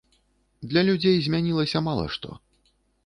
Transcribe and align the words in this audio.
Для 0.71 0.81
людзей 0.87 1.15
змянілася 1.25 1.83
мала 1.89 2.05
што. 2.17 2.29